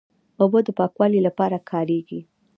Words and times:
اوبه 0.41 0.59
د 0.65 0.69
پاکوالي 0.79 1.19
لپاره 1.27 1.57
کارېږي. 1.71 2.19